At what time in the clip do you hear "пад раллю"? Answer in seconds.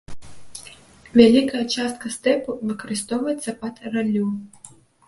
3.65-4.27